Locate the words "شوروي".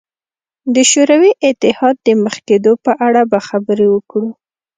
0.91-1.31